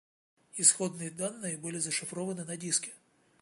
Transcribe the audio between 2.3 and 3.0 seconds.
на диске